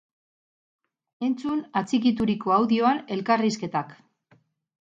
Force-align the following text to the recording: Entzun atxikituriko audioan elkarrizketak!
Entzun 1.27 1.61
atxikituriko 1.83 2.57
audioan 2.57 3.05
elkarrizketak! 3.17 3.93